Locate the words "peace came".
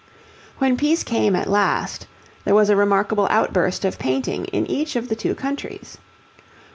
0.77-1.35